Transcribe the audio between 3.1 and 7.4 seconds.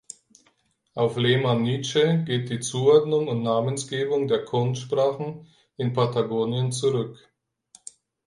und Namensgebung der Chon-Sprachen in Patagonien zurück.